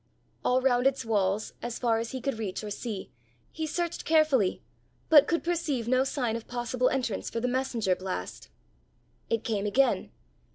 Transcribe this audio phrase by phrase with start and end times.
[0.43, 3.11] All round its walls, as far as he could reach or see,
[3.51, 4.63] he searched carefully,
[5.09, 8.49] but could perceive no sign of possible entrance for the messenger blast.
[9.29, 10.09] It came again!